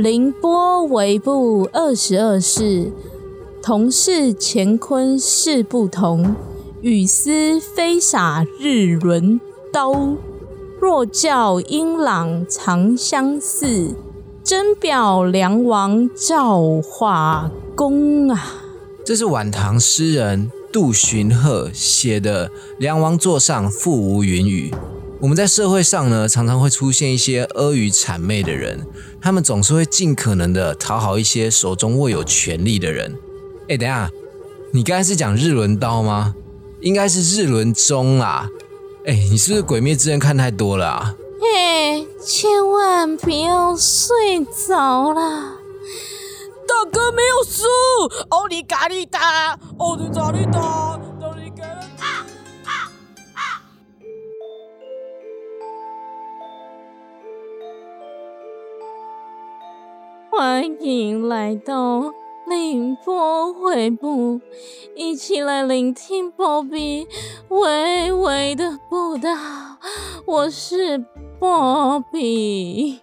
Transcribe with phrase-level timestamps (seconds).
[0.00, 2.92] 凌波微步二十二世，
[3.60, 6.36] 同是乾坤事不同。
[6.82, 9.40] 雨丝飞洒日轮
[9.72, 10.14] 刀，
[10.80, 13.96] 若教英朗长相似，
[14.44, 18.54] 真表梁王造化功啊！
[19.04, 24.70] 这是晚唐诗人杜荀鹤写的《梁王座上父无云雨》。
[25.20, 28.86] 我们在社会上呢，常常会出现一些阿谀谄媚的人，
[29.20, 33.18] 他们总是会尽可能的讨好一些手中握有权力的人。
[33.68, 34.08] 哎，等下，
[34.72, 36.36] 你刚才是讲日轮刀吗？
[36.80, 38.48] 应该是日轮钟啦。
[39.06, 41.14] 哎，你是不是《鬼灭之刃》看太多了啊？
[41.40, 45.54] 嘿，千万不要睡着啦！
[46.68, 47.64] 大哥没有输，
[48.28, 51.00] 奥利咖喱达，奥利咖喱达，
[60.38, 62.14] 欢迎来到
[62.46, 64.40] 凌波回部，
[64.94, 67.08] 一起来聆听波比
[67.48, 69.30] 微微的步道。
[70.24, 70.96] 我是
[71.40, 73.00] 波比，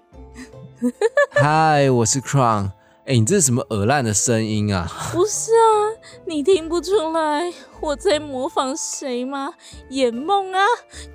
[1.35, 2.69] 嗨，我是 Crown。
[3.05, 4.89] 哎，你这是什么耳烂的声音啊？
[5.11, 5.91] 不是啊，
[6.25, 9.51] 你听不出来我在模仿谁吗？
[9.89, 10.63] 眼梦啊，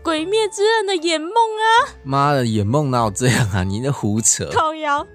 [0.05, 1.97] 鬼灭之刃的眼梦啊！
[2.05, 3.65] 妈的，眼梦哪有这样啊？
[3.65, 4.51] 你在胡扯！
[4.53, 5.07] 靠腰，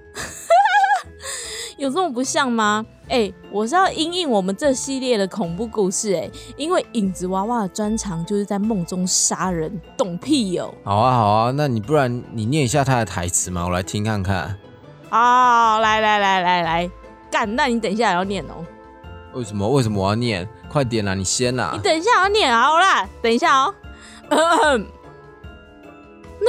[1.78, 2.84] 有这么不像吗？
[3.08, 10.74] 哎，我是要因应我们这系列的恐怖故事哎，因为影子娃娃的专长就是在梦中杀人，懂屁哟！
[10.84, 14.56] 好啊好啊，那你不然你念一下他的台词嘛，我来听看看。
[15.08, 16.90] 好，来来来来来，
[17.30, 17.54] 干！
[17.54, 18.64] 那你等一下也要念哦。
[19.34, 19.68] 为什么？
[19.68, 20.48] 为什么我要念？
[20.68, 21.70] 快点啦，你先啦。
[21.74, 23.74] 你等一下要念，好啦，等一下哦。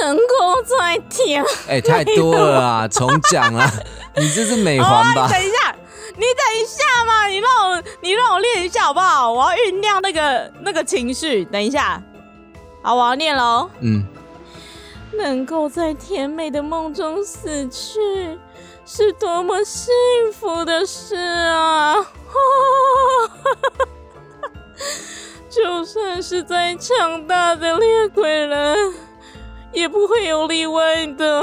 [0.02, 1.44] 能够再听？
[1.68, 3.72] 哎，太多了啊， 重讲啊！
[4.16, 5.28] 你这是美环吧？
[5.32, 5.76] 等一下，
[6.16, 9.32] 你等一下嘛，你让我，你让我练一下好不好？
[9.32, 11.44] 我要酝酿那个那个情绪。
[11.46, 12.02] 等一下，
[12.82, 13.70] 好，我要念喽。
[13.82, 14.06] 嗯。
[15.14, 18.38] 能够在甜美的梦中死去。
[18.90, 19.92] 是多么幸
[20.40, 21.94] 福的事啊！
[25.50, 28.87] 就算是再强大的猎鬼人，
[29.78, 31.42] 也不会有例外的。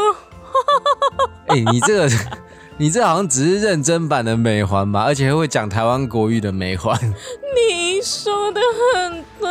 [1.47, 2.09] 哎，你这个，
[2.79, 5.05] 你这好像只是认真版的美环吧？
[5.05, 6.99] 而且还会讲台湾国语的美环。
[7.55, 8.61] 你说的
[8.93, 9.49] 很对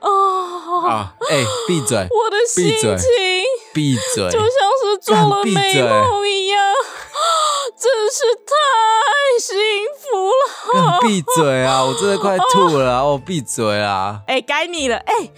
[0.00, 0.86] 哦。
[0.88, 1.14] 啊！
[1.28, 1.98] 哎，闭嘴！
[2.10, 2.88] 我的心情，
[3.74, 6.58] 闭嘴，就像是做了美梦一样。
[7.76, 8.52] 真是太
[9.40, 9.56] 幸
[9.98, 10.98] 福了！
[11.00, 11.82] 闭嘴啊！
[11.84, 13.04] 我真的快吐了！
[13.06, 14.20] 我闭嘴啊！
[14.26, 14.96] 哎，该你了！
[14.96, 15.30] 哎，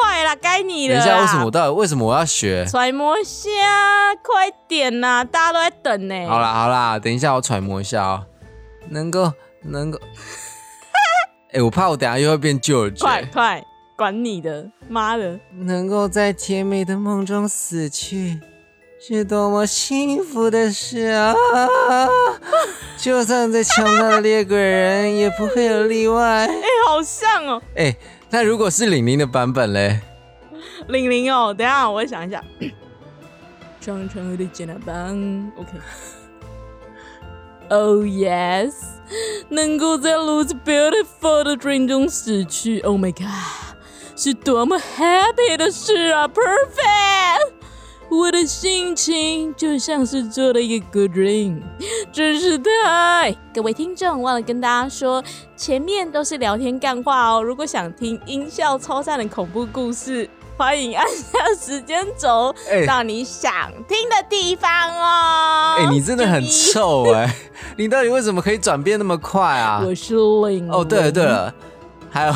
[0.00, 0.94] 快了，该你了！
[0.96, 2.66] 等一下，为什么我到底为什么我要学？
[2.66, 3.50] 揣摩一下，
[4.22, 5.22] 快点呐！
[5.24, 6.26] 大家都在等呢。
[6.28, 8.26] 好啦好啦，等一下我揣摩一下哦。
[8.90, 9.32] 能够
[9.62, 9.98] 能够，
[11.54, 12.92] 哎，我怕我等下又会变旧了。
[12.98, 13.64] 快快，
[13.96, 14.68] 管你的！
[14.88, 15.38] 妈的！
[15.52, 18.40] 能够在甜美的梦中死去。
[19.06, 21.34] 是多么幸福的事啊！
[22.96, 26.46] 就算再强大的猎鬼人，也不会有例外。
[26.48, 26.54] 哎，
[26.88, 27.60] 好像哦。
[27.76, 27.94] 哎，
[28.34, 30.00] 那如果是玲玲的版本嘞？
[30.88, 32.42] 玲玲哦，等下我想一下。
[33.80, 35.70] 长长的肩膀，OK。
[37.68, 38.72] Oh yes，
[39.50, 43.78] 能够在如此 beautiful 的 dream 中死去，Oh my god，
[44.16, 47.03] 是多么 happy 的事啊！Perfect。
[48.14, 51.60] 我的心情就像是做了一个 good dream，
[52.12, 53.34] 真是太……
[53.52, 55.22] 各位听众，忘了跟大家说，
[55.56, 57.42] 前面都是聊天干话哦。
[57.42, 62.54] 如果想听音效超赞的恐怖故事，欢迎按下时间轴
[62.86, 63.52] 到你想
[63.88, 65.76] 听的地方哦。
[65.80, 67.34] 哎，你真的很臭哎！
[67.76, 69.82] 你到底为什么可以转变那么快啊？
[69.84, 71.52] 我是零哦，对了对了，
[72.10, 72.34] 还有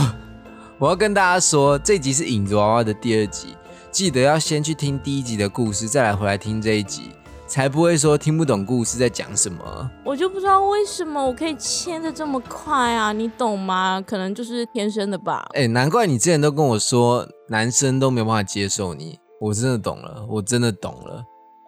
[0.79, 3.55] 我要跟大家说，这集是影子娃娃的第二集。
[3.91, 7.11] 记得要先去听第一集的故事，再来回来听这一集，
[7.47, 9.91] 才不会说听不懂故事在讲什么。
[10.05, 14.01] 我就不知道为什么我可以切的这么快啊，你懂吗？
[14.07, 15.49] 可能就是天生的吧。
[15.55, 21.25] 哎，难怪你之前都跟我说男生都没有办法接受你，我真的懂了，我真的懂了。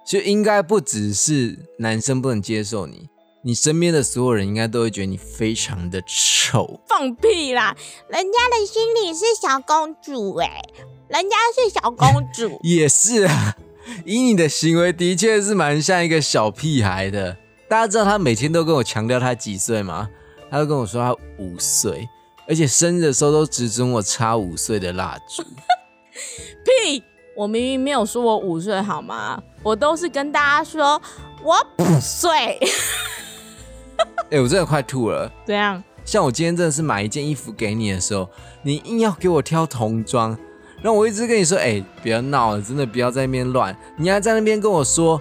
[0.06, 3.08] 就应该不只是男生不能接受你，
[3.42, 6.80] 你身边的所有人应该都会觉得你非常的丑。
[6.86, 7.76] 放屁啦！
[8.08, 10.60] 人家的心里是小公主哎。
[11.10, 13.56] 人家是小公主， 也是啊。
[14.04, 17.36] 以你的行为，的确是蛮像一个小屁孩的。
[17.68, 20.08] 大家知道他每天都跟我强调他几岁吗？
[20.48, 22.08] 他都跟我说他五岁，
[22.46, 25.42] 而且生日的时候都只准我插五岁的蜡烛。
[26.64, 27.02] 屁！
[27.36, 29.42] 我明明没有说我五岁好吗？
[29.64, 31.00] 我都是跟大家说
[31.42, 32.58] 我五岁。
[34.30, 35.30] 哎、我真的快吐了。
[35.44, 35.82] 怎样？
[36.04, 38.28] 像我今天真的是买一件衣服给你的时候，
[38.62, 40.36] 你硬要给我挑童装，
[40.82, 43.76] 然后我一直跟你说，哎、不要闹了，真的不要在那边乱。
[43.96, 45.20] 你还在那边跟我说，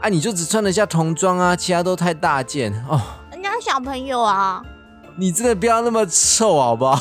[0.00, 3.00] 啊，你就只穿了下童装啊，其他都太大件哦。
[3.30, 4.62] 人家小朋友啊，
[5.16, 6.98] 你真的不要那么臭好不好？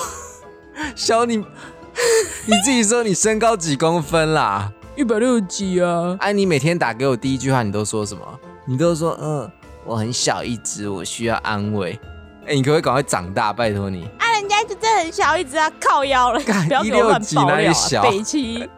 [0.96, 1.38] 小你，
[2.46, 4.72] 你自己说你身高几公分啦？
[4.96, 8.22] 一百六十几啊，哎、你每天打给我第一句话你都说什么？
[8.66, 9.52] 你都说嗯，
[9.84, 12.00] 我很小一只，我需要安慰。
[12.48, 13.52] 哎、你可不可以赶快长大？
[13.52, 14.08] 拜托你。
[14.20, 17.58] 啊，人家就真的很小，一直要靠腰了，干不要给我乱160爆料啊！
[17.58, 18.60] 哪里小北七，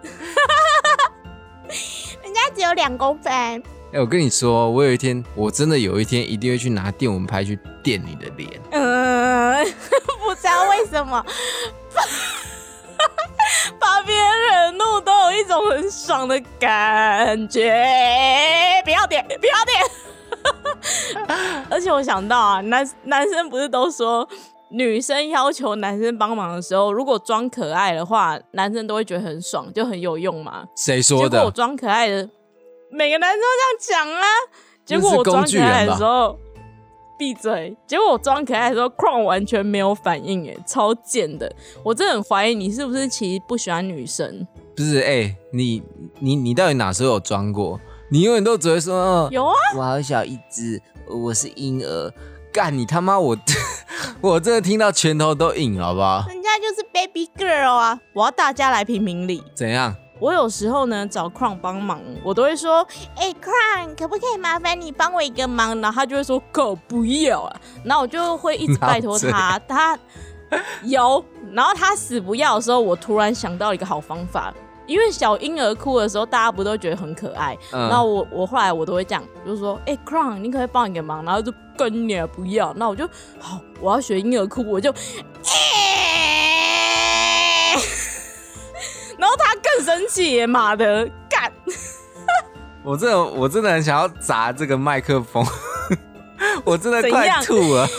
[2.24, 3.34] 人家只有两公分。
[3.34, 8.50] 哎、我跟你说，我有一天，我真的有一天一定会去拿电蚊拍去电你的脸。
[8.72, 9.66] 嗯，
[10.26, 11.26] 不知道为什么，
[13.80, 17.84] 把别人惹怒都有一种很爽的感觉。
[18.84, 19.84] 不要点，不要点。
[21.70, 24.28] 而且我想到啊，男男生不是都说，
[24.72, 30.66] 女生要求男生帮忙的时候，如果装可爱的话，男生都会觉得很爽，就很有用嘛。
[30.76, 31.30] 谁说的？
[31.30, 32.30] 结果我装可爱的，
[32.92, 33.48] 每个男生都
[33.86, 34.28] 这样讲啊。
[34.86, 36.40] 结果我装可爱的时候，
[37.20, 37.76] 闭嘴！
[37.86, 41.54] 结果我装可爱的时候，Crown 完全没有反应，哎，超贱的！
[41.84, 44.48] 我真的很怀疑你是不是其实不喜欢女生。
[44.76, 45.84] 不是，哎、你
[46.20, 47.78] 你你到底哪时候有装过？
[48.10, 48.96] 你永远都只会说，
[49.28, 52.14] 嗯，有啊，我好小一只，我是婴儿。
[52.54, 53.20] 干你他妈！
[53.20, 53.38] 我
[54.22, 56.26] 我真的听到拳头都硬，好不好？
[56.28, 58.00] 人家就是 baby girl 啊！
[58.14, 59.44] 我要大家来评评理。
[59.54, 59.94] 怎样？
[60.20, 67.56] 我有时候呢找 Crown 帮忙，我都会说：“哎、c r o w n 可不可以麻烦你帮我一个忙？”然后他就会说：“狗不要啊！”
[67.86, 70.00] 然后我就会一直拜托他， 他
[70.84, 74.52] 有，然后他死不要的时候，我突然想到一个好方法。
[74.88, 77.56] 因为小婴儿哭的时候，大家不都觉得很可爱？
[77.72, 81.24] 嗯然后我我后来我都会这样，就是说，哎、c r o w n 你可可以帮我一个忙？
[81.24, 83.08] 然后就跟你啊不要，那我就
[83.40, 84.98] 好，我要学婴儿哭，我就，哎
[89.18, 91.52] 然后他更生气耶，妈的，干！
[92.84, 95.46] 我真的我真的很想要砸这个麦克风，
[96.64, 97.90] 我真的快吐了，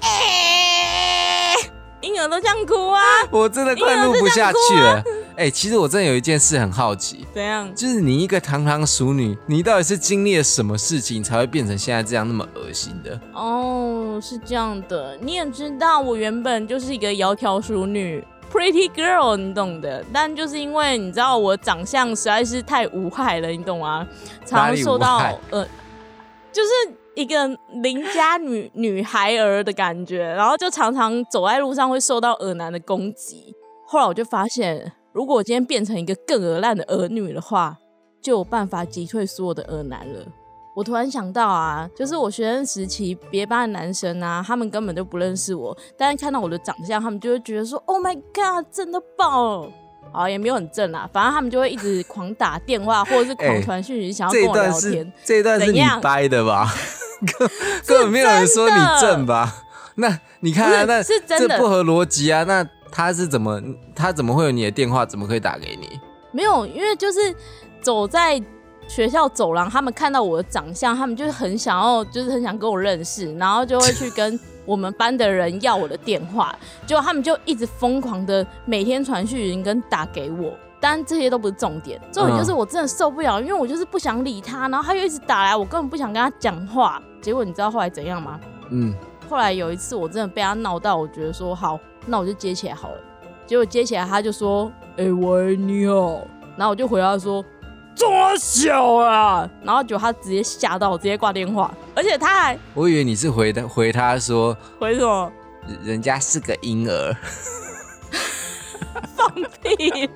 [0.00, 1.54] 哎，
[2.00, 3.00] 婴儿都这样哭啊？
[3.30, 5.02] 我真的快录不下去了。
[5.36, 7.74] 哎、其实我真的有一件事很好奇，怎样？
[7.74, 13.20] 就是你一个堂堂淑女，你到底是经历了什么事情才会变成现在这样那么恶心的？
[13.32, 18.24] 哦，是这样的，你也知道，我原本就是一个窈窕淑女。
[18.52, 24.06] Pretty girl，你懂的，但就是因为你知道我长相实在是太无害了，你懂吗？
[24.46, 25.18] 常常受到
[25.50, 25.66] 呃，
[26.52, 26.68] 就是
[27.16, 27.48] 一个
[27.82, 33.56] 邻家女女孩儿的感觉，然后就常常走在路上会受到恶男的攻击。
[33.88, 37.78] 后来我就发现，如果我今天变成一个更恶烂的儿女的话，
[38.20, 40.26] 就有办法击退所有的恶男了。
[40.74, 49.70] 我突然想到啊，就是我学生时期别班的男生啊，他们根本就不认识我，但是看到我的长相，他们就会觉得说：“Oh my god，真的爆了！”
[50.12, 55.12] 啊，也没有很正啦，反正他们就会一直狂打电话，或者是狂传讯息，想要跟我聊天。
[55.24, 56.74] 这一段是你掰的吧？
[57.38, 57.48] 根
[57.86, 59.60] 根本没有人说你正吧？
[59.96, 62.42] 那你看、啊，那是真的这不合逻辑啊！
[62.42, 63.60] 那他是怎么
[63.92, 65.04] 他怎么会有你的电话？
[65.04, 65.98] 怎么可以打给你？
[66.30, 67.18] 没有，因为就是
[67.80, 68.40] 走在
[68.86, 80.54] 学校走廊，他们看到我的长相，他们就是很想要，就是很想跟我认识，然后就会去跟我们班的人要我的电话， 结果他们就一直疯狂的每天传讯息跟打给我。
[80.80, 87.02] 但这些都不是重点，重点就是我真的受不了，因为我就是不想理他，然后他又一直打来，我根本不想跟他讲话。
[87.22, 88.38] 结果你知道后来怎样吗？
[88.70, 88.94] 嗯，
[89.26, 93.00] 后来有一次我真的被他闹到，我觉得说好，那我就接起来好了。
[93.46, 97.44] 结果接起来他就说：“哎、喂，你好。”然后我就回答说
[97.94, 105.30] ：“这么小啊！”然后结果他直接吓到，我直接挂电话，而且他还我以为你是回他回他说回什么
[105.66, 107.16] 人人家是个婴儿，
[109.14, 110.08] 放屁，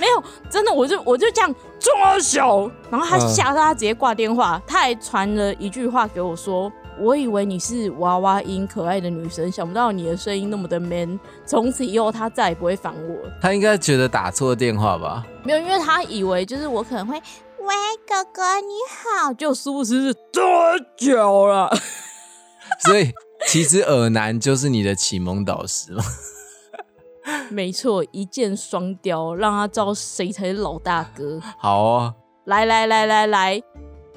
[0.00, 6.72] 没有，真的，我就我就这样这么小，然后他嗯吓到他直接挂电话，他还传了一句话给我说。
[6.98, 11.18] 我以为你是娃娃音可爱的女生，想不到你的声音那么的 man。
[11.44, 13.16] 从此以后，他再也不会烦我。
[13.40, 15.26] 他应该觉得打错电话吧？
[15.44, 17.74] 没有，因为他以为就是我可能会喂
[18.06, 18.72] 哥哥你
[19.22, 20.42] 好，就殊不知是多
[20.96, 21.70] 久了。
[22.84, 23.12] 所以
[23.46, 26.02] 其实耳男就是你的启蒙导师嘛。
[27.50, 31.40] 没错，一箭双雕，让他知道谁才是老大哥。
[31.58, 33.60] 好哦，来来来来来，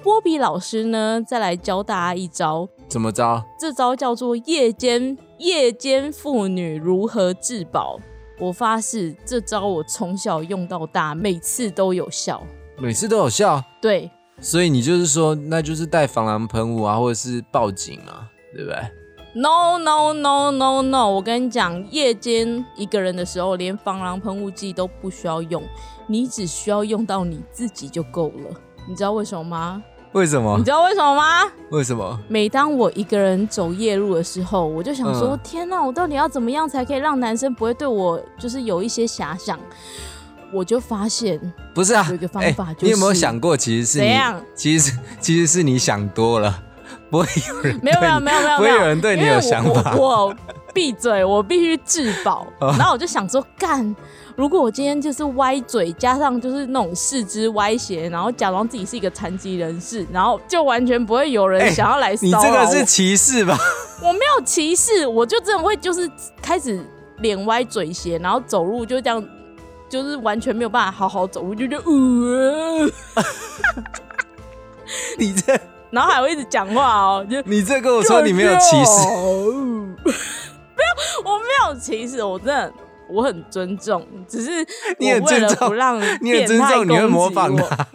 [0.01, 3.44] 波比老师呢，再来教大家一招，怎么着？
[3.60, 8.00] 这招叫做夜间夜间妇女如何自保。
[8.39, 12.41] 我发誓，这招我从小用到大，每次都有效。
[12.77, 13.62] 每次都有效？
[13.82, 18.77] 对，所以你就是说，那就是带防狼喷雾啊，或者是报警啊，对不对
[19.36, 21.10] ？No no no no no！
[21.10, 25.62] 我跟你讲，夜间一个人的时候，连防狼喷雾剂都不需要用，
[26.08, 28.56] 你只需要用到你自己就够了。
[28.88, 29.84] 你知道为什么吗？
[30.13, 30.63] 为什么你？
[30.63, 31.44] 知道为什么吗？
[31.72, 32.20] 为什么？
[32.28, 39.60] 每当我一个人走夜路的时候，我就想说：嗯天哪，我到底要怎么样才可以让男生不会对我就是有一些遐想？
[40.51, 41.39] 我就发现，
[41.75, 46.60] 不是啊，有一个方哎法就是你有没有想过，其实是你怎样，其实是其实是你想多了，
[47.12, 49.96] 不会有人没有没有没有没有，不会有人对你有想法。
[49.96, 50.34] 我
[50.74, 52.48] 闭嘴，我必须自保。
[52.62, 53.96] 哦然后我就想说，干，
[54.39, 62.65] 如果我今天就是歪嘴，加上就是那种四肢歪斜，然后假装自己是一个残疾人士，然后就完全不会有人哎想要来你骚扰我。
[62.65, 63.58] 这个是歧视吧？
[64.01, 66.10] 我没有歧视，我就真的会就是
[66.41, 66.81] 开始
[67.17, 69.22] 脸歪嘴斜，然后走路就这样。
[69.89, 72.89] 就是完全没有办法好好走路，就觉得呃，
[75.17, 79.10] 你这然后还会一直讲话哦，就你这跟我说你没有歧视， 视，
[80.77, 82.72] 没有，我没有歧视，我真的
[83.12, 84.66] 我很尊重，只是
[85.00, 87.88] 你很尊重不让 你很尊重，你会模仿我他。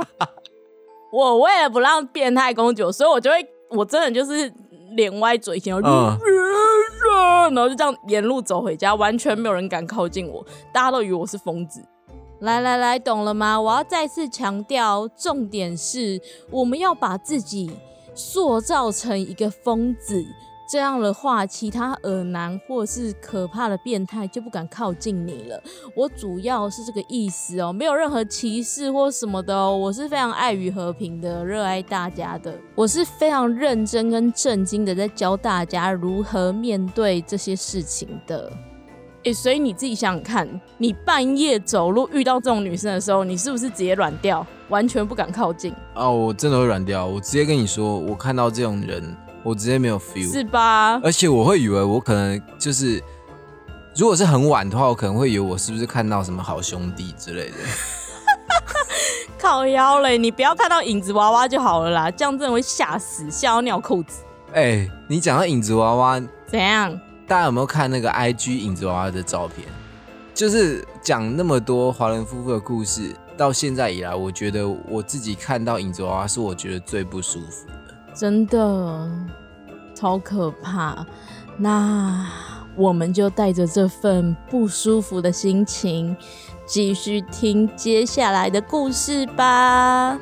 [1.13, 4.53] 我为了不让变态攻击我，所以我就会，我真的就是
[4.97, 6.19] 脸歪嘴斜，然后就、嗯
[7.55, 11.81] 然后就这样沿路走回家，完全没有人敢靠近我，大家都以为我是疯子。
[12.41, 13.61] 来来来，懂了吗？
[13.61, 17.71] 我要再次强调，重点是我们要把自己
[18.15, 20.25] 塑造成一个疯子。
[20.67, 25.63] 这样的话，其他耳男或是可怕的变态就不敢靠近你了。
[25.95, 29.77] 我主要是这个意思哦，没有任何歧视或什么的哦。
[29.77, 32.55] 我是非常爱与和平的，热爱大家的。
[32.75, 38.51] 我是非常认真跟震惊的在教大家如何面对这些事情的。
[39.25, 47.07] 诶、所以你自己想想看，你半夜走路遇到这种女生的时候，你是不是直接软掉，完全不敢靠近，哦，我真的会软掉。
[47.07, 50.33] 我直接跟你说，我看到这种人，我直接没有 feel。
[50.33, 50.99] 是吧？
[51.05, 53.01] 而且我会以为我可能就是，
[53.95, 57.55] 如果是很晚的话，我可能会以为我是不是看到什么好兄弟之类的。
[59.39, 64.25] 靠腰嘞，你不要看到影子娃娃就好了啦，这样真的会吓死，吓到尿裤子。
[64.55, 66.99] 哎、你讲到影子娃娃，怎样？
[67.27, 69.69] 大家有没有看那个 IG 影子娃娃的照片？
[70.35, 77.84] 就是讲那么多华人夫妇的故事，到现在以来，我觉得我自己看到影子娃娃是我觉得最不舒服的。
[78.15, 79.11] 真的
[79.95, 81.05] 超可怕。
[81.59, 82.27] 那
[82.77, 86.17] 我们就带着这份不舒服的心情，
[86.67, 90.19] 继续听接下来的故事吧。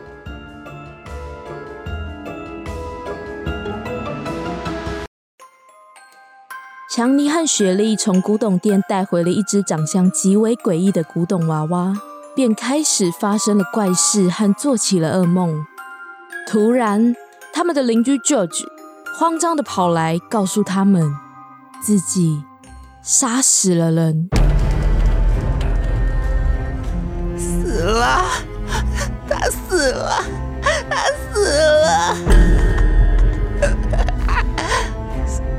[6.95, 11.95] 强尼和雪莉从古董店带回了一只长相极为诡异的古董娃娃，
[12.37, 15.65] 便开始发生了怪事和做起了噩梦。
[16.47, 17.15] 突然，
[17.53, 18.65] 他们的邻居 George
[19.19, 21.15] 慌张的跑来，告诉他们
[21.83, 22.43] 自己
[23.03, 24.29] 杀死了人。
[27.37, 28.25] 死了，
[29.29, 30.25] 他死了，
[30.63, 30.97] 他
[31.33, 32.17] 死了。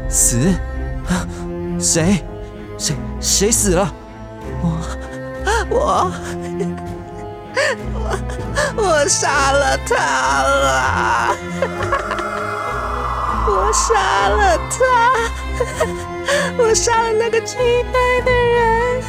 [0.10, 0.38] 死？
[1.08, 1.28] 啊
[1.80, 2.24] 谁？
[2.78, 2.96] 谁？
[3.20, 3.94] 谁死了？
[4.62, 4.80] 我，
[5.70, 6.12] 我，
[7.94, 8.18] 我
[9.08, 9.96] 杀了他
[10.44, 11.36] 了，
[13.48, 14.80] 我杀了他，
[16.58, 17.58] 我杀了那个期
[17.92, 19.04] 待的人，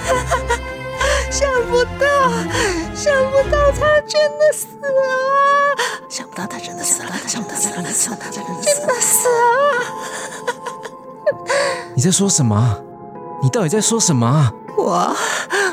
[1.30, 2.04] 想不到，
[2.94, 4.88] 想不到他真的死了，
[6.08, 8.42] 想不到他真的死了，想不到他真的死了，真
[8.86, 9.34] 的死了。
[11.94, 12.80] 你在说什么？
[13.42, 14.52] 你到底在说什么啊？
[14.76, 15.16] 我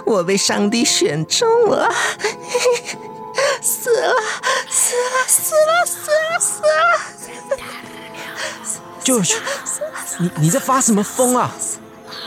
[0.06, 1.90] 我被上帝选中了，
[3.62, 4.16] 死了
[4.68, 7.60] 死了死了死了死了
[9.04, 9.36] ！George，
[10.18, 11.52] 你你在发什么疯啊？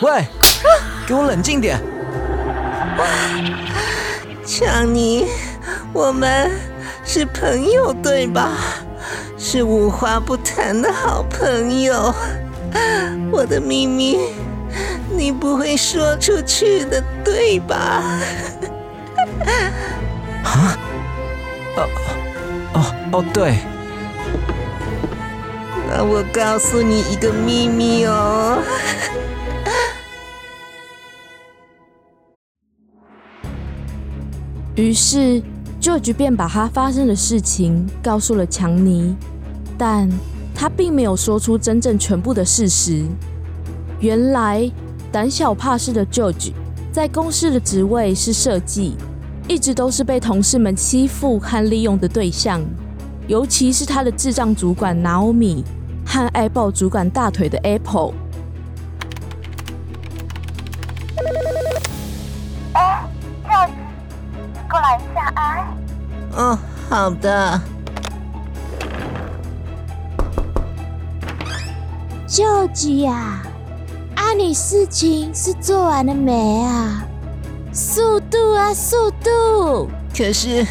[0.00, 0.26] 喂，
[1.08, 1.82] 给我冷静点！
[4.46, 5.26] 强尼，
[5.92, 6.52] 我们
[7.04, 8.52] 是朋友对吧？
[9.36, 12.14] 是无话不谈的好朋友。
[13.32, 14.20] 我的秘密
[15.10, 18.20] 你不会说出去的，对吧？
[21.76, 21.88] 哦
[22.74, 23.58] 哦哦，对，
[25.88, 28.62] 那我告诉你一个秘密哦。
[34.76, 35.42] 于是
[35.80, 39.16] ，George 便把他发生的事情告诉了强尼，
[39.78, 40.08] 但
[40.54, 43.04] 他并没有说出真正全部的事实。
[44.00, 44.68] 原来，
[45.12, 46.52] 胆小怕事的 George
[46.92, 48.96] 在公司的职位是设计，
[49.46, 52.62] 一直都是被同事们欺负和利用的对象。
[53.26, 55.62] 尤其是他的智障主管 Naomi
[56.06, 58.12] 和爱抱主管大腿的 Apple。
[64.70, 65.76] 过来一下啊！
[66.36, 66.58] 哦，
[66.90, 67.60] 好的。
[72.26, 73.42] 舅舅呀，
[74.16, 77.04] 啊，你事情是做完了没啊？
[77.72, 79.88] 速度啊，速度！
[80.16, 80.64] 可是，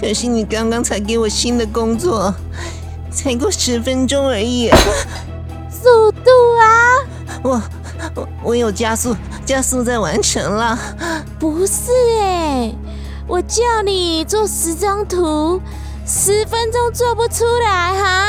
[0.00, 2.32] 可是你刚刚才给我新的工作，
[3.10, 4.70] 才过十分钟而已。
[5.70, 6.68] 速度啊！
[7.42, 7.62] 我
[8.14, 10.78] 我我有加速，加速在完成了。
[11.38, 12.72] 不是哎，
[13.26, 15.60] 我叫你做十张图，
[16.06, 18.28] 十分钟做不出来哈？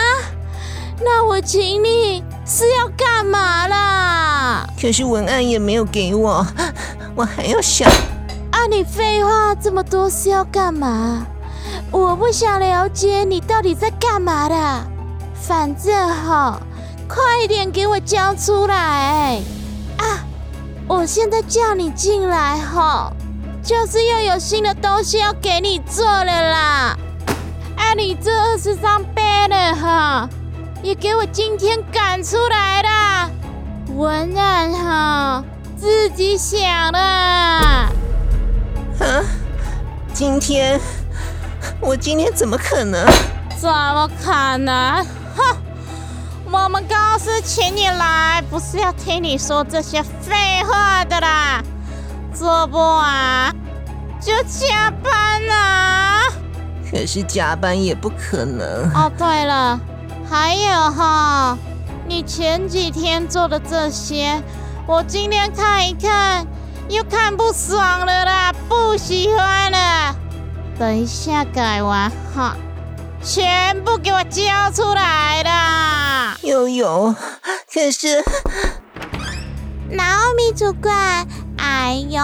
[1.04, 2.24] 那我请你。
[2.50, 4.66] 是要干嘛啦？
[4.82, 6.48] 可是文案也没有给我，
[7.14, 7.92] 我还要想。
[8.58, 11.28] 啊，你废话这么多是要干嘛？
[11.92, 14.56] 我不想了解你到底在干嘛的。
[15.36, 16.60] 反正哈，
[17.08, 19.40] 快点给我交出来！
[19.98, 20.26] 啊，
[20.88, 23.14] 我现在叫你进来哈，
[23.64, 26.98] 就是要有新的东西要给你做了啦。
[27.76, 30.30] 啊，你这二十张背了哈。
[30.82, 32.90] 也给我今天赶出来的
[33.94, 35.44] 文案哈，
[35.76, 37.00] 自己想的。
[39.00, 39.22] 啊，
[40.14, 40.80] 今天
[41.80, 43.06] 我今天怎么可能？
[43.60, 45.06] 怎么可能？
[45.36, 45.58] 哼！
[46.50, 51.64] 我们公司请你来，不是要听你说这些废话的啦。
[52.34, 53.56] 做不完
[54.22, 56.22] 就加班啊！
[56.90, 58.90] 可是加班也不可能。
[58.94, 59.80] 哦，对了。
[60.30, 61.58] 还有哈，
[62.08, 64.42] 你前几天做的这些，
[64.86, 66.46] 我今天看一看，
[66.90, 70.16] 又看不爽了啦，不喜欢了。
[70.80, 72.56] 等一下改完哈，
[73.22, 76.38] 全部给我交出来啦！
[76.44, 77.14] 悠悠，
[77.74, 78.24] 可是，
[79.92, 80.04] 老
[80.38, 82.22] 米主管，哎呦，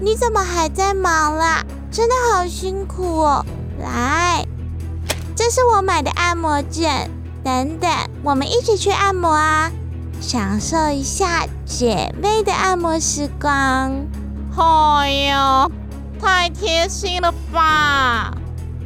[0.00, 1.62] 你怎么还在忙啦？
[1.92, 3.44] 真的好辛苦哦。
[3.78, 4.44] 来，
[5.36, 7.10] 这是我买的按摩枕。
[7.44, 7.90] 等等，
[8.22, 9.70] 我们一起去按摩啊，
[10.20, 14.04] 享受一下姐妹的按摩时光。
[14.58, 15.70] 哎呦，
[16.20, 18.32] 太贴心了吧，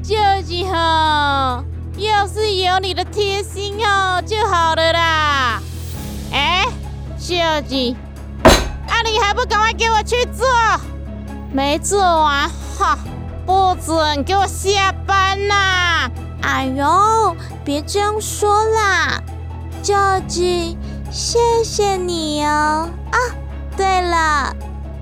[0.02, 0.14] 舅
[0.46, 1.64] 舅哈！
[1.96, 5.62] 要是有你的贴心哦就好了啦。
[6.30, 6.66] 哎，
[7.18, 7.34] 舅
[7.66, 7.96] 舅，
[8.44, 10.46] 啊你还不赶快给我去做？
[11.52, 12.98] 没做完哈，
[13.46, 16.10] 不准给我下班啦！
[16.42, 19.22] 哎呦，别这样说啦
[19.82, 20.76] ，George，
[21.14, 22.90] 谢谢你哦。
[23.12, 23.18] 啊，
[23.76, 24.52] 对了，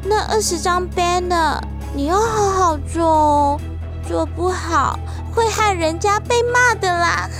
[0.04, 1.58] 那二十张 banner
[1.94, 3.60] 你要好好做哦，
[4.06, 4.98] 做不好
[5.34, 7.30] 会害人家被骂的啦。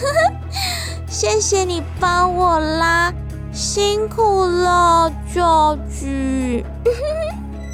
[1.07, 3.13] 谢谢你帮我啦，
[3.53, 6.65] 辛苦了，George。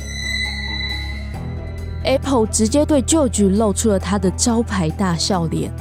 [2.03, 5.73] Apple 直接对旧居露出了他的招牌大笑脸。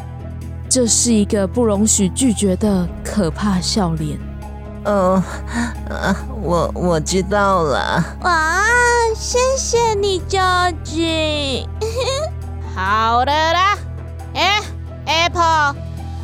[0.69, 4.19] 这是一个不容许拒绝的可怕笑脸。
[4.87, 5.21] 哦，
[6.41, 8.01] 我我知道了。
[8.21, 8.63] 哇，
[9.13, 11.67] 谢谢你将军。
[12.73, 13.77] 好的啦，
[14.33, 14.61] 哎
[15.05, 15.75] ，Apple，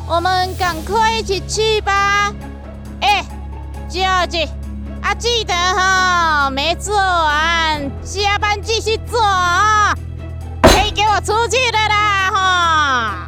[0.08, 2.32] 我们赶快一起去吧。
[3.02, 3.22] 哎
[3.90, 4.48] ，George，
[5.02, 9.94] 啊，记得哈，没做完，加班继续做啊，
[10.62, 13.23] 可以给我出去的啦，哈。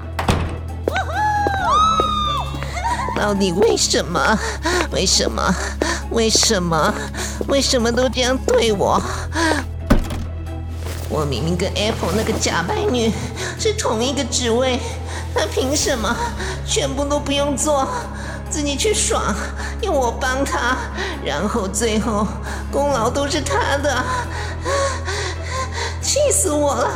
[3.16, 4.38] 到底为什么？
[4.92, 5.54] 为什么？
[6.10, 6.94] 为什么？
[7.48, 9.00] 为什么都这样对我？
[11.08, 13.10] 我明明跟 Apple 那个假白女
[13.58, 14.78] 是同一个职位，
[15.34, 16.14] 她凭什么
[16.66, 17.88] 全部都不用做，
[18.50, 19.34] 自己去爽，
[19.80, 20.76] 要我帮她，
[21.24, 22.26] 然后最后
[22.70, 24.04] 功劳都是她的，
[26.02, 26.90] 气死我了！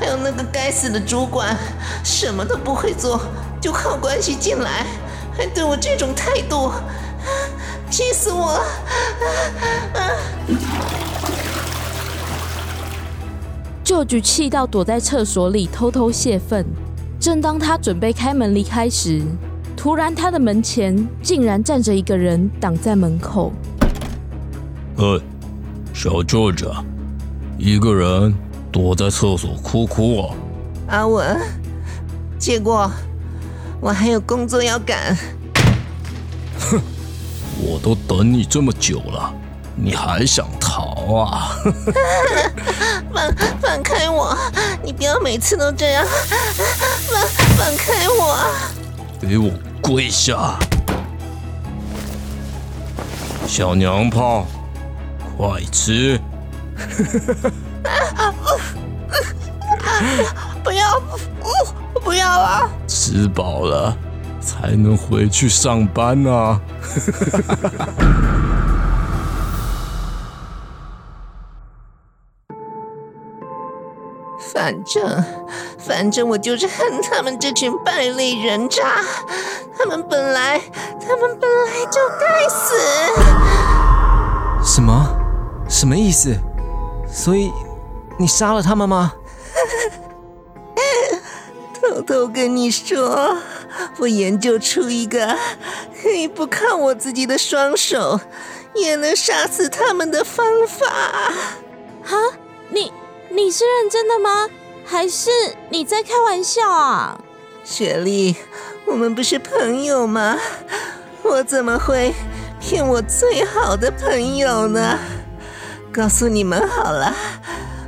[0.00, 1.56] 还有那个该死的主管，
[2.04, 3.20] 什么都不会做，
[3.60, 4.86] 就靠关系进来。
[5.38, 6.72] 还对我这种态度，
[7.88, 8.60] 气死我了！
[13.84, 16.66] 舅舅气到躲在厕所里偷偷泄愤。
[17.20, 19.22] 正当他准备开门离开时，
[19.76, 23.52] 突然他的门前竟然站着一个人挡在门口。
[24.96, 25.22] 呃，
[25.94, 26.68] 小舅舅，
[27.56, 28.34] 一个人
[28.72, 30.34] 躲在厕所哭哭啊！
[30.88, 31.40] 阿文，
[32.40, 32.90] 结果。
[33.80, 35.16] 我还有工作要赶。
[36.58, 36.78] 哼，
[37.60, 39.32] 我都等你这么久了，
[39.76, 41.56] 你还想逃啊？
[43.12, 44.36] 放放开我！
[44.82, 46.04] 你不要每次都这样，
[47.06, 47.20] 放
[47.56, 48.36] 放开我！
[49.20, 50.58] 给我跪下！
[53.46, 54.46] 小娘炮，
[55.36, 56.20] 快吃！
[60.62, 61.64] 不要，不要
[62.28, 62.68] 啊！
[62.86, 63.96] 吃饱了
[64.40, 66.60] 才能回去上班啊！
[74.52, 75.24] 反正，
[75.78, 79.02] 反正我就是恨他们这群败类人渣，
[79.76, 80.60] 他们本来，
[81.00, 82.74] 他们本来就该死。
[84.62, 85.08] 什么？
[85.68, 86.36] 什么意思？
[87.06, 87.52] 所以
[88.18, 89.12] 你杀了他们吗？
[91.98, 93.36] 偷偷跟你说，
[93.98, 95.36] 我研究出一个
[96.00, 98.20] 可以不靠我自己的双手
[98.74, 100.86] 也能杀死他们的方法。
[102.04, 102.16] 哈，
[102.70, 102.92] 你
[103.30, 104.48] 你是认真的吗？
[104.84, 105.28] 还是
[105.70, 107.20] 你在开玩笑啊？
[107.64, 108.36] 雪莉，
[108.86, 110.38] 我们不是朋友吗？
[111.22, 112.14] 我怎么会
[112.60, 114.96] 骗我最好的朋友呢？
[115.92, 117.12] 告诉你们好了，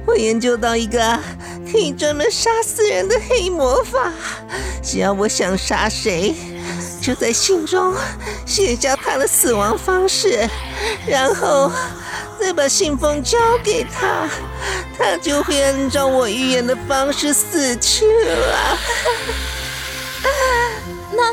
[0.05, 1.17] 我研究到一个
[1.71, 4.13] 可以专门杀死人的黑魔法。
[4.83, 6.35] 只要我想杀谁，
[7.01, 7.95] 就在信中
[8.47, 10.49] 写下他的死亡方式，
[11.07, 11.71] 然后
[12.41, 14.29] 再把信封交给他，
[14.99, 18.79] 他就会按照我预言的方式死去了。
[21.13, 21.33] 那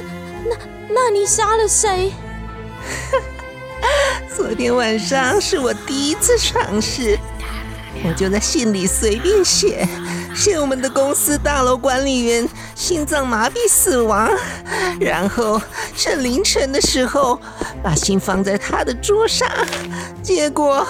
[0.49, 0.57] 那
[0.89, 2.11] 那你杀了谁？
[4.35, 7.17] 昨天晚上是我第一次尝试，
[8.03, 9.87] 我就在信里随便写，
[10.37, 14.29] 写我们的公司大楼管理员心脏麻痹死亡，
[14.99, 15.59] 然后
[15.95, 17.41] 趁凌晨的时候
[17.81, 19.49] 把心放在他的桌上，
[20.21, 20.87] 结果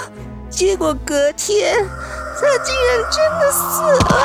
[0.50, 4.18] 结果隔天他竟然真的死了。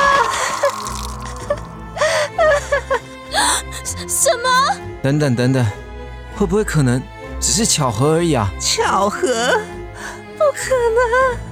[4.09, 4.51] 什么？
[5.03, 5.65] 等等等等，
[6.37, 7.01] 会不会可能
[7.41, 8.51] 只是巧合而已啊？
[8.61, 9.21] 巧合？
[10.37, 11.52] 不可能！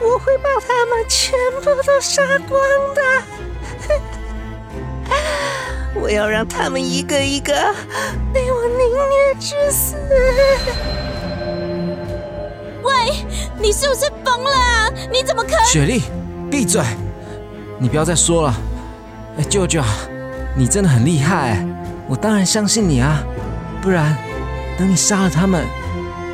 [0.00, 2.60] 我会把他们全部都杀光
[2.94, 3.00] 的！
[5.94, 7.54] 我要让他们一个一个
[8.32, 9.96] 被我凌虐致死！
[12.82, 12.92] 喂，
[13.58, 14.92] 你是不是疯了？
[15.10, 15.52] 你怎么可？
[15.64, 16.02] 雪莉，
[16.50, 16.82] 闭嘴！
[17.78, 18.54] 你不要再说了。
[19.38, 19.82] 哎，舅舅，
[20.54, 21.64] 你真的很厉害，
[22.06, 23.22] 我当然相信你啊。
[23.80, 24.16] 不然，
[24.78, 25.64] 等你杀了他们，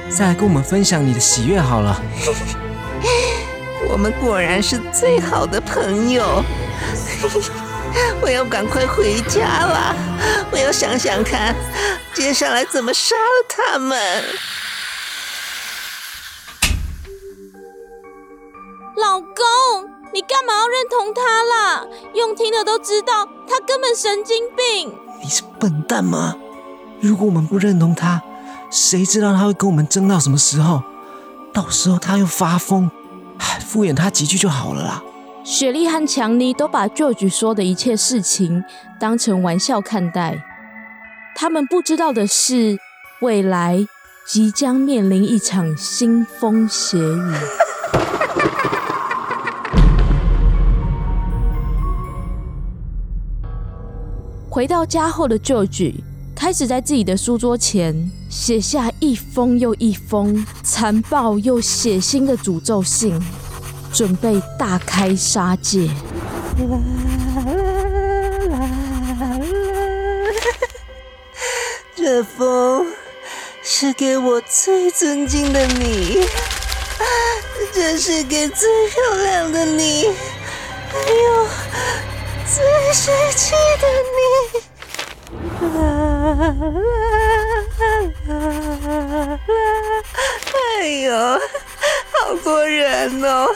[0.09, 2.01] 再来跟我们分享你的喜悦好了。
[3.89, 6.45] 我们果然是最好的朋友。
[8.23, 9.95] 我要赶快回家了，
[10.53, 11.55] 我要想想看，
[12.15, 13.99] 接下来怎么杀了他们。
[18.97, 19.35] 老公，
[20.13, 21.85] 你干嘛要认同他啦？
[22.15, 24.95] 用听的都知道，他根本神经病。
[25.23, 26.37] 你是笨蛋吗？
[27.01, 28.23] 如果我们不认同他，
[28.71, 30.83] 谁知道他会跟我们争到什么时候？
[31.61, 32.91] 到时候他又发疯，
[33.39, 35.03] 敷衍他几句就好了啦。
[35.45, 38.65] 雪莉和强尼都把 George 说的一切事情
[38.99, 40.43] 当成玩笑看待，
[41.37, 42.79] 他们不知道的是，
[43.21, 43.87] 未来
[44.27, 47.35] 即将面临一场腥风血雨。
[54.49, 55.97] 回到家后的 George
[56.35, 63.21] 开始在自己的书桌前写下一封又一封残暴又血腥的诅咒信，
[63.93, 65.89] 准备大开杀戒。
[71.95, 72.87] 这封
[73.63, 76.25] 是给我最尊敬的你，
[77.73, 80.09] 这是给最漂亮的你，
[80.89, 81.47] 还有
[82.47, 82.65] 最
[82.95, 83.87] 帅气的
[84.57, 84.61] 你。
[90.53, 91.41] 哎呦，
[92.13, 93.49] 好多人哦，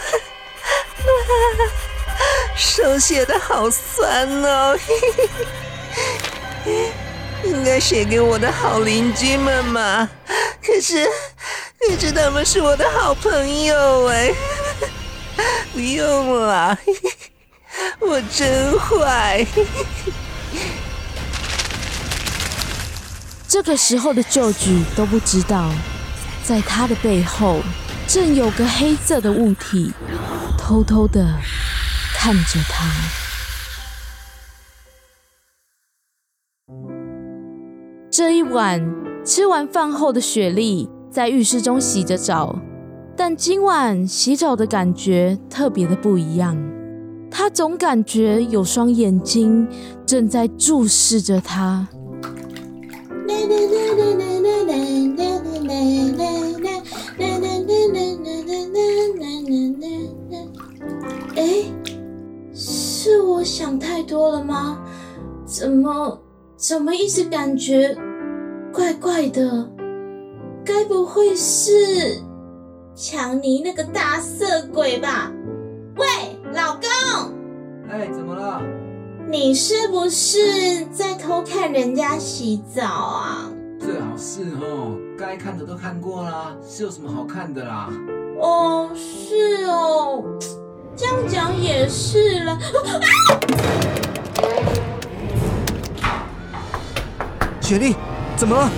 [2.56, 4.76] 手写的好酸哦，
[7.44, 10.10] 应该写给我的好邻居们嘛。
[10.60, 11.06] 可是，
[11.78, 14.34] 可是他们是我的好朋友哎，
[15.72, 16.76] 不用了，
[18.00, 19.46] 我真坏。
[23.54, 25.70] 这个时候的 George 都不知道，
[26.42, 27.60] 在他的背后
[28.08, 29.92] 正有个黑色的物体，
[30.58, 31.24] 偷偷的
[32.16, 32.90] 看着他。
[38.10, 38.84] 这一晚
[39.24, 42.58] 吃完饭后的雪莉在浴室中洗着澡，
[43.16, 46.60] 但今晚洗澡的感觉特别的不一样。
[47.30, 49.68] 她总感觉有双眼睛
[50.04, 51.86] 正在注视着她。
[61.36, 61.64] 哎，
[62.54, 64.78] 是我想太多了吗？
[65.44, 66.20] 怎么
[66.56, 67.96] 怎么一直感觉
[68.72, 69.70] 怪怪的？
[70.64, 72.18] 该不会是
[72.94, 75.30] 强尼那个大色鬼吧？
[75.96, 76.06] 喂，
[76.54, 76.82] 老公，
[77.90, 78.62] 哎，怎么了？
[79.26, 83.50] 你是不是在偷看人家洗澡啊？
[83.80, 87.88] 最好是哦，该看的都看过啦，是有什么好看的啦？
[88.40, 90.22] 哦，是哦，
[90.96, 92.58] 这样讲也是了。
[97.60, 97.96] 雪莉，
[98.36, 98.70] 怎么了？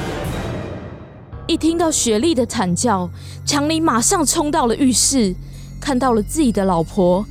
[1.46, 3.10] 一听到雪莉的惨叫，
[3.44, 5.34] 强尼马上冲到了浴室，
[5.80, 7.24] 看到了自己的老婆，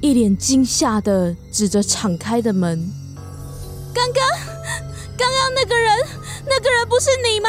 [0.00, 2.90] 一脸惊吓的指着敞开的门。
[3.92, 4.24] 刚刚，
[5.18, 5.98] 刚刚那个人，
[6.46, 7.48] 那个人不是你吗？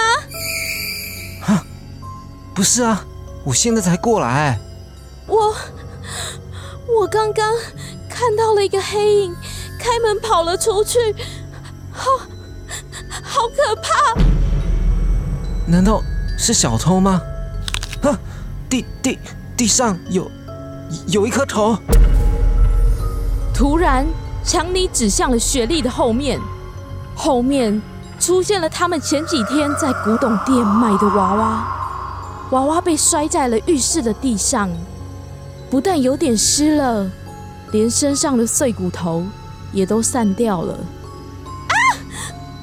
[2.54, 3.06] 不是啊，
[3.46, 4.60] 我现在才过来。
[5.28, 5.56] 我，
[7.00, 7.56] 我刚刚
[8.10, 9.34] 看到了一个黑影，
[9.80, 11.00] 开门跑了出去，
[11.90, 12.06] 好，
[13.24, 14.22] 好可怕！
[15.66, 16.04] 难道
[16.38, 17.22] 是小偷吗？
[18.04, 18.20] 啊，
[18.70, 19.18] 地地
[19.56, 20.30] 地上有
[21.08, 21.78] 有一颗头。
[23.62, 24.08] 突然，
[24.44, 26.42] 强尼指向了雪莉的后面，
[27.16, 27.80] 后面
[28.20, 32.48] 出现了他们前几天在古董店买的娃娃。
[32.50, 34.68] 娃娃被摔在了浴室的地上，
[35.70, 37.08] 不但有点湿了，
[37.72, 39.24] 连身上的碎骨头
[39.72, 40.74] 也都散掉了。
[40.74, 41.74] 啊！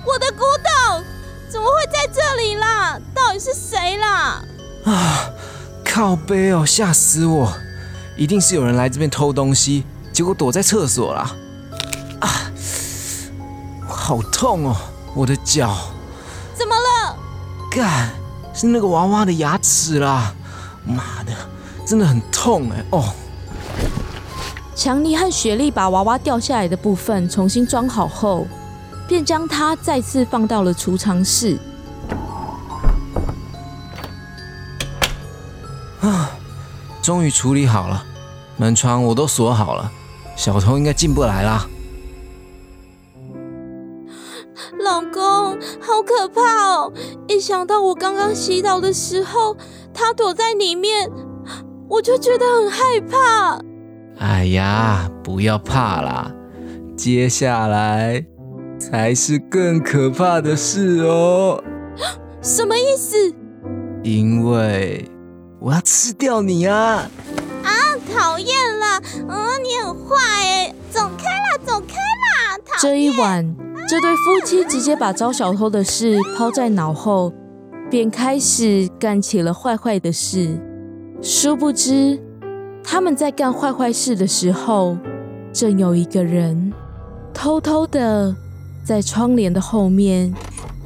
[0.04, 1.04] 我的古董
[1.48, 2.98] 怎么会在这里啦？
[3.14, 4.42] 到底是谁啦？
[4.84, 5.30] 啊！
[5.84, 7.52] 靠背哦，吓死我！
[8.16, 9.84] 一定是有人来这边偷东西，
[10.18, 11.30] 结果躲在厕所啦。
[12.18, 12.50] 啊！
[13.86, 14.76] 好痛哦，
[15.14, 15.78] 我的脚！
[16.54, 17.16] 怎么了？
[17.70, 18.10] 干！
[18.52, 20.34] 是那个娃娃的牙齿啦！
[20.84, 21.32] 妈的，
[21.86, 22.84] 真的很痛哎！
[22.90, 23.14] 哦，
[24.74, 28.44] 强尼和雪莉把娃娃掉下来的部分重新装好后，
[29.06, 31.56] 便将它再次放到了储藏室。
[36.00, 36.32] 啊，
[37.00, 38.04] 终于处理好了，
[38.56, 39.92] 门窗我都锁好了，
[40.38, 41.66] 小偷应该进不来啦。
[44.78, 46.92] 老公，好可怕哦！
[47.26, 49.56] 一想到我刚刚洗澡的时候，
[49.92, 51.10] 他躲在里面，
[51.88, 53.60] 我就觉得很害怕。
[54.24, 56.32] 哎呀，不要怕啦，
[56.96, 58.24] 接下来
[58.78, 61.60] 才是更可怕的事哦。
[62.40, 63.34] 什么意思？
[64.04, 65.10] 因为
[65.58, 67.10] 我要吃掉你啊！
[68.14, 69.02] 讨厌了！
[69.28, 72.58] 嗯，你很坏哎，走开啦，走开啦！
[72.80, 73.54] 这一晚。
[73.88, 77.32] 这对夫妻直接把招小偷的事抛在脑后，
[77.88, 80.60] 便开始干起了坏坏的事。
[81.22, 82.20] 殊不知，
[82.84, 84.98] 他们在干坏坏事的时候，
[85.54, 86.70] 正有一个人
[87.32, 88.36] 偷偷的
[88.84, 90.34] 在窗帘的后面，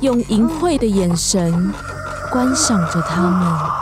[0.01, 1.73] 用淫秽的眼神
[2.31, 3.82] 观赏着他们，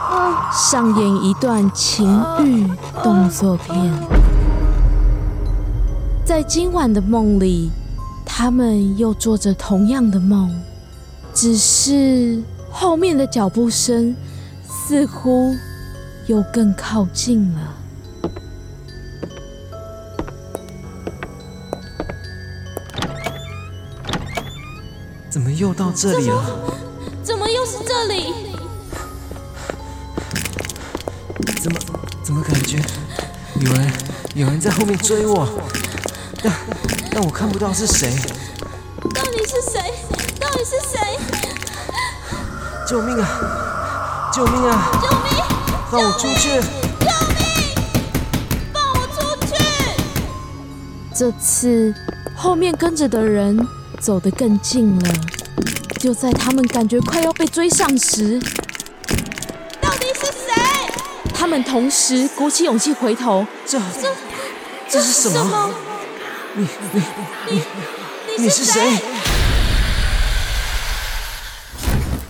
[0.52, 2.66] 上演一段情欲
[3.02, 3.92] 动作片。
[6.24, 7.70] 在今晚的梦里。
[8.32, 10.50] 他们又做着同样的梦，
[11.34, 14.16] 只是后面的脚步声
[14.66, 15.54] 似乎
[16.26, 17.60] 又更靠近了。
[25.28, 26.42] 怎么又到这里了？
[27.22, 28.49] 怎么又是这里？
[31.60, 31.78] 怎么
[32.22, 32.82] 怎么感觉
[33.60, 33.92] 有人
[34.34, 35.46] 有人在后面追我？
[36.42, 36.50] 但
[37.10, 38.10] 但我看不到是谁。
[39.14, 39.92] 到底是谁？
[40.40, 40.98] 到底是谁？
[42.88, 44.30] 救命啊！
[44.32, 44.90] 救命啊！
[45.02, 45.32] 救命！
[45.90, 46.48] 放我出去！
[46.48, 47.44] 救命！
[48.72, 49.52] 放我出去！
[51.14, 51.94] 这次
[52.34, 53.68] 后面跟着的人
[54.00, 55.12] 走得更近了。
[55.98, 58.40] 就在他们感觉快要被追上时，
[59.78, 60.59] 到底是谁？
[61.40, 63.46] 他们同时鼓起勇气回头。
[63.64, 64.08] 这这
[64.86, 65.70] 这是什么？
[66.52, 67.02] 你你
[67.48, 67.62] 你
[68.40, 68.82] 你是谁？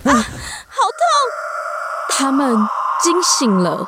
[0.05, 0.13] 啊！
[0.13, 1.11] 好痛！
[2.09, 2.55] 他们
[3.03, 3.85] 惊醒了。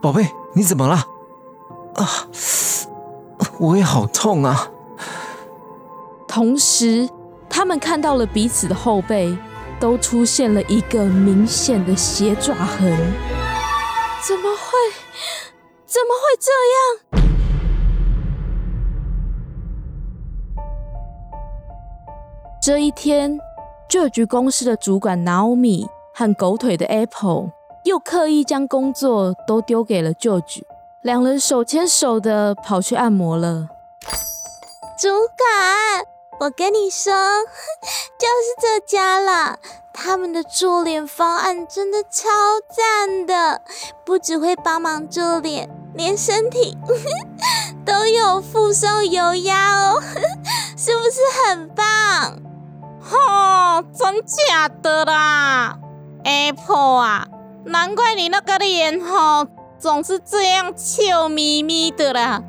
[0.00, 0.94] 宝贝，你怎么了？
[1.96, 2.28] 啊！
[3.58, 4.68] 我也好痛啊！
[6.28, 7.08] 同时，
[7.50, 9.36] 他们看到了彼此的后背
[9.80, 13.43] 都出现了一个明显的鞋爪痕。
[14.26, 14.78] 怎么会？
[15.84, 17.22] 怎么会这样？
[22.62, 23.38] 这一天，
[23.86, 27.50] 旧局公司的主管 Naomi 和狗腿的 Apple
[27.84, 30.62] 又刻意将工作都丢给了 George，
[31.02, 33.68] 两人手牵手的跑去按摩了。
[34.98, 36.06] 主管，
[36.40, 37.12] 我跟你说，
[38.18, 39.58] 就是这家了。
[39.96, 42.28] 他们的做脸方案真的超
[42.68, 43.62] 赞的，
[44.04, 46.76] 不只会帮忙做脸，连身体
[47.86, 50.02] 都有附送油压哦，
[50.76, 52.40] 是不是很棒？
[53.00, 55.78] 吼，真假的啦
[56.24, 57.28] ，Apple 啊，
[57.64, 59.46] 难怪你那个脸吼
[59.78, 62.42] 总是这样笑眯眯的啦，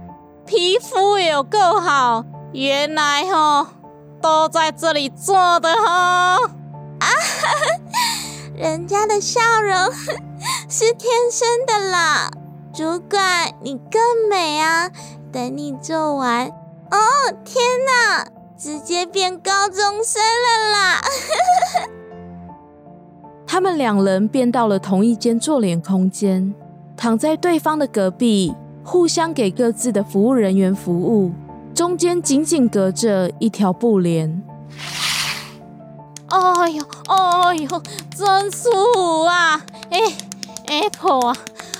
[0.47, 2.23] 皮肤有够好，
[2.57, 3.67] 原来吼
[4.21, 5.85] 都在这里做的吼。
[6.99, 7.07] 啊，
[8.55, 9.91] 人家的笑容
[10.69, 12.31] 是天生的啦，
[12.73, 14.89] 主管你更美啊！
[15.33, 16.97] 等你做完，哦
[17.43, 18.25] 天哪，
[18.57, 21.01] 直接变高中生了啦！
[23.45, 26.55] 他们两人便到了同一间做脸空间，
[26.95, 31.33] 躺在对方的隔壁，互相给各自的服务人员服务，
[31.75, 34.41] 中间紧紧隔着一条布帘。
[36.29, 37.81] 哎呦，哎呦，
[38.15, 39.61] 真舒服啊！
[39.89, 39.99] 哎
[40.67, 41.37] ，Apple 啊，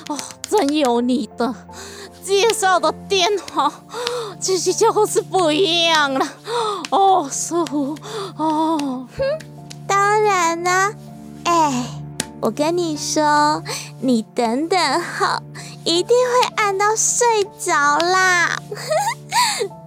[0.10, 0.18] 哦，
[0.50, 1.56] 真有你的
[2.22, 3.72] 介绍的店哦，
[4.40, 6.28] 这些就是不一样了。
[6.92, 7.98] 哦，舒服
[8.38, 9.24] 哦，哼，
[9.88, 10.92] 当然啦。
[11.46, 11.86] 哎，
[12.42, 13.64] 我跟你说，
[14.02, 15.42] 你等等哈，
[15.84, 17.26] 一定会按到睡
[17.60, 18.58] 着啦。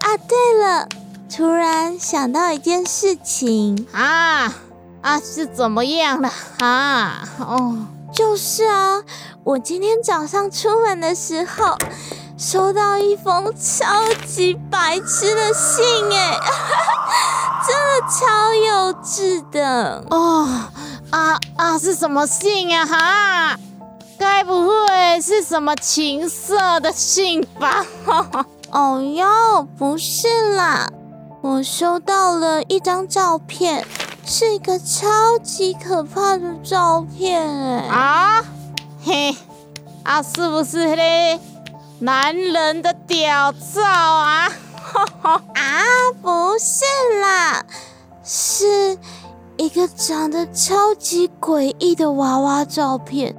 [0.08, 0.88] 啊，对了。
[1.30, 4.50] 突然想到一件事情啊
[5.02, 7.22] 啊，是怎么样的啊？
[7.38, 9.02] 哦，就是啊，
[9.44, 11.76] 我今天早上出门的时候
[12.38, 16.38] 收到一封超级白痴的信，哎，
[17.66, 20.48] 真的超幼稚的哦
[21.10, 21.78] 啊啊！
[21.78, 22.86] 是什么信啊？
[22.86, 23.58] 哈，
[24.18, 27.84] 该不会是什么情色的信吧？
[28.70, 30.90] 哦哟，不是啦。
[31.40, 33.86] 我收到了一张照片，
[34.24, 38.44] 是一个超级可怕的照片，哎啊，
[39.02, 39.36] 嘿，
[40.02, 41.40] 啊，是不是嘞？
[42.00, 44.48] 男人的屌照啊？
[45.22, 45.82] 啊，
[46.20, 46.84] 不是
[47.20, 47.64] 啦，
[48.24, 48.98] 是
[49.56, 53.34] 一个长得超级诡异的娃娃照片，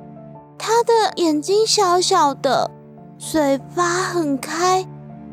[0.58, 2.72] 他的眼睛小小的，
[3.18, 4.88] 嘴巴很开，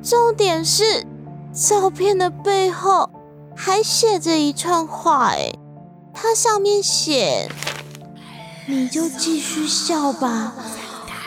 [0.07, 1.05] 重点是。
[1.53, 3.09] 照片的背后
[3.57, 5.51] 还写着一串话，哎，
[6.13, 7.51] 它上面写
[8.69, 10.53] ：“你就继续笑吧，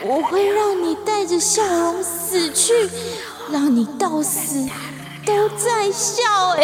[0.05, 2.87] 我会让你带着笑容死去，
[3.51, 4.69] 让你到死
[5.25, 6.21] 都在笑。”
[6.55, 6.63] 哎，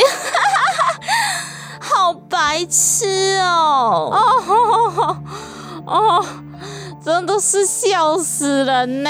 [1.81, 4.11] 好白痴哦！
[4.47, 5.17] 哦
[5.87, 6.25] 哦，
[7.03, 9.09] 真的是笑死人呢！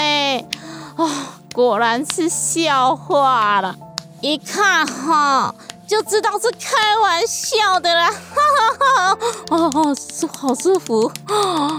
[0.96, 1.10] 哦，
[1.56, 3.74] 果然是笑话了。
[4.20, 5.56] 一看哈，
[5.88, 8.12] 就知道是开玩笑的啦！
[8.12, 8.18] 哈
[8.60, 9.18] 哈哈！
[9.52, 11.10] 哦哦，舒好舒服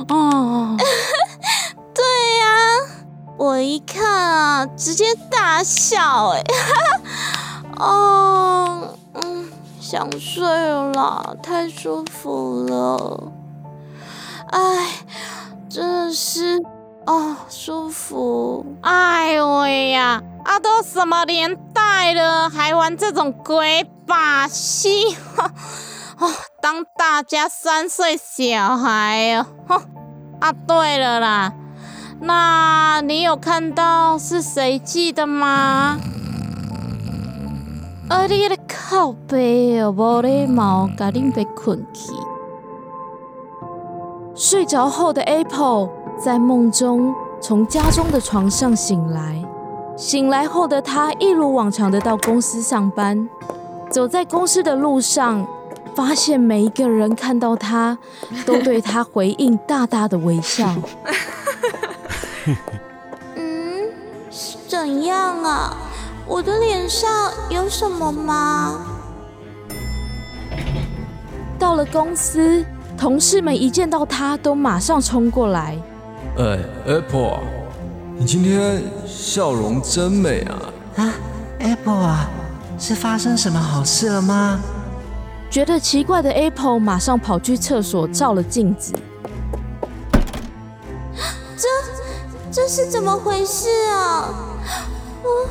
[0.08, 0.76] 哦。
[1.94, 2.04] 对
[2.38, 2.46] 呀，
[3.36, 6.42] 我一看啊，直接大笑哎！
[6.48, 6.80] 哈
[7.76, 13.32] 哈哦，嗯，想睡了，太舒服了。
[14.52, 15.04] 哎，
[15.68, 16.62] 真的是
[17.06, 18.66] 哦，舒服。
[18.82, 20.22] 哎呦喂呀！
[20.44, 25.16] 啊，都什么年代了，还玩这种鬼把戏？
[26.18, 26.28] 哦，
[26.60, 29.46] 当大家三岁小孩哦。
[30.40, 31.52] 啊，对了啦，
[32.20, 35.98] 那你有看到是谁寄的吗？
[38.08, 42.12] 啊，你个靠背哦，无礼貌，甲恁被困去。
[44.34, 49.42] 睡着后的 Apple 在梦中从家中的床上醒来。
[49.96, 53.28] 醒来后的他一如往常的到公司上班，
[53.90, 55.46] 走在公司的路上，
[55.94, 57.96] 发现每一个人看到他
[58.44, 60.74] 都对他回应大大的微笑。
[63.36, 63.88] 嗯，
[64.30, 65.74] 是怎样啊？
[66.26, 67.08] 我的脸上
[67.48, 68.80] 有什么吗？
[71.58, 72.64] 到了公司，
[72.98, 75.78] 同事们一见到他都马上冲过来。
[76.38, 77.40] 哎，Apple，
[78.18, 78.82] 你今天。
[79.06, 80.72] 笑容真美啊！
[80.96, 81.14] 啊
[81.58, 82.30] ，Apple 啊，
[82.78, 84.60] 是发生什么好事了吗？
[85.50, 88.92] 觉得奇怪的 Apple 马上跑去厕所照了镜子。
[91.56, 91.68] 这
[92.52, 94.28] 这是怎么回事啊
[95.22, 95.48] 我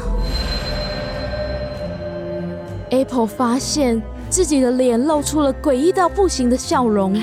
[2.91, 7.19] ？Apple 发现自己的脸露出了诡异到不行的笑容，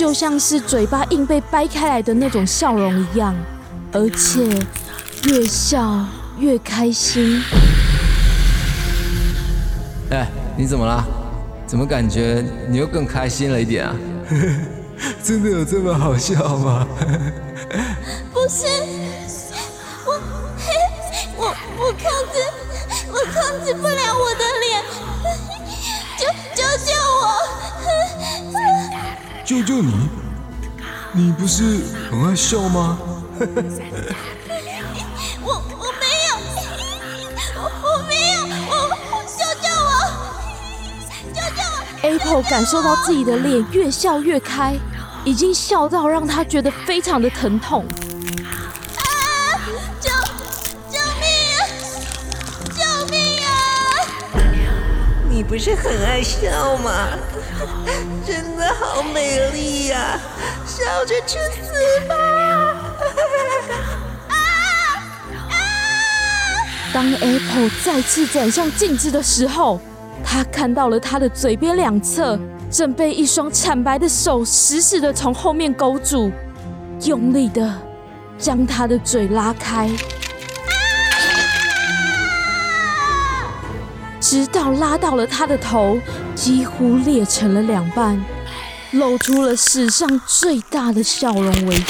[0.00, 3.36] 就像是嘴巴硬被掰开来的那种笑容一样，
[3.92, 4.48] 而且
[5.24, 6.06] 越笑
[6.38, 7.42] 越开心。
[10.10, 10.26] 哎，
[10.56, 11.04] 你怎么啦？
[11.66, 13.94] 怎么感觉你又更开心了一点啊？
[15.22, 16.86] 真的有这么好笑吗？
[18.32, 18.64] 不是，
[20.06, 20.18] 我
[21.36, 22.00] 我我控
[22.32, 22.40] 制
[23.06, 24.82] 我控制不了我的脸，
[26.16, 26.24] 救
[26.54, 26.69] 救救我！
[29.50, 29.92] 救救你！
[31.12, 32.96] 你不是很爱笑吗？
[35.42, 36.38] 我我没有，
[37.56, 38.38] 我我没有，
[38.70, 38.72] 我
[39.26, 39.90] 救救我！
[41.34, 44.78] 救救我！Apple 感受到自己的脸越笑越开，
[45.24, 47.84] 已经笑到让他觉得非常的疼痛。
[48.98, 49.02] 啊！
[50.00, 50.10] 救
[50.92, 51.26] 救命
[51.58, 51.66] 啊！
[52.78, 53.50] 救命啊！
[55.28, 57.08] 你不是很爱笑吗？
[58.24, 60.18] 真的好美丽呀、
[60.66, 62.14] 笑着去死吧！
[66.92, 69.80] 当 Apple 再次转向镜子的时候，
[70.24, 72.38] 他看到了他的嘴边两侧
[72.70, 76.32] 正被一双惨白的手死死的从后面勾住，
[77.04, 77.72] 用力的
[78.36, 79.88] 将他的嘴拉开，
[84.20, 85.96] 直到拉到了他的头，
[86.34, 88.20] 几乎裂成了两半，
[88.92, 91.84] 露出了史上最大的笑容为止。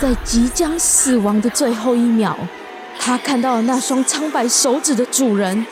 [0.00, 2.36] 在即将死亡的最后一秒，
[3.00, 5.66] 他看到了那双苍白手指的主人，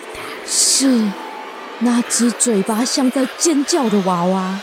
[0.47, 1.09] 是
[1.81, 4.61] 那只嘴巴像在尖叫的娃娃。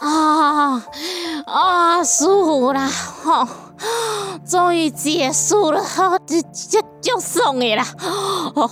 [0.00, 0.84] 啊
[1.46, 2.88] 啊，舒服啦！
[3.24, 3.48] 吼、
[4.48, 7.86] 终于结束了， 吼、这这就送的啦！
[8.54, 8.70] 哦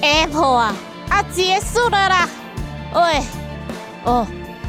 [0.00, 0.74] ，Apple 啊
[1.08, 2.28] 啊，结束了啦！
[2.94, 3.22] 喂，
[4.04, 4.26] 哦，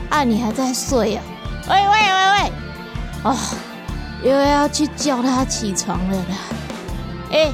[0.10, 1.24] 啊，你还在睡啊？
[1.70, 2.52] 喂喂喂喂，
[3.24, 3.38] 哦，
[4.24, 6.36] 又要去叫他起床了啦！
[7.32, 7.54] 哎、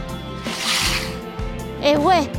[1.82, 2.30] 哎、喂！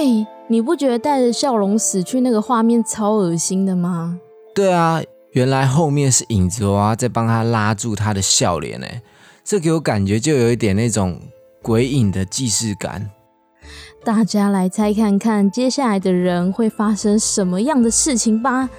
[0.00, 4.18] 哎、你不觉得带着笑容死去那个画面超恶心的吗？
[4.54, 9.02] 对啊，原来后面是影子娃娃在帮他拉住他的笑脸，哎，
[9.44, 11.20] 这给我感觉就有一点那种
[11.60, 13.10] 鬼影的既视感。
[14.02, 18.70] 大家来猜看看，接下来的人会发生什么样的事情吧！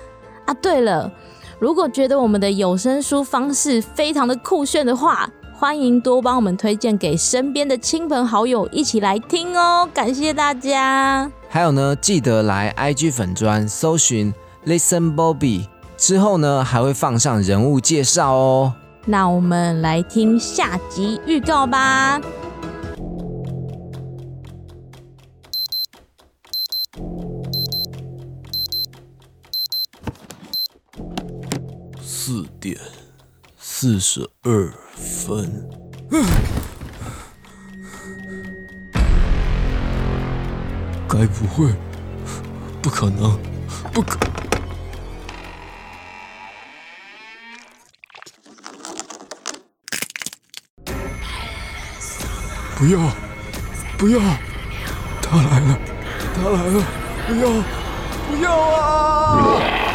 [0.45, 1.13] 啊，对了，
[1.59, 5.29] 如果觉得我们的有声书方式非常的酷炫的话，
[5.61, 11.31] 欢迎多帮我们推荐给身边的亲朋好友一起来听哦，感谢大家！
[11.47, 14.33] 还有呢，记得来 IG 粉专搜寻
[14.65, 18.73] Listen Bobby，之后呢还会放上人物介绍哦。
[19.05, 22.19] 那我们来听下集预告吧。
[32.01, 32.75] 四点
[33.59, 35.51] 四十二分。
[41.09, 41.73] 该不会？
[42.81, 43.37] 不可能！
[43.91, 44.17] 不可！
[52.77, 52.99] 不要！
[53.97, 54.19] 不要！
[55.21, 55.77] 他来了！
[56.33, 56.83] 他来了！
[57.27, 57.43] 不要！
[58.29, 59.90] 不要啊！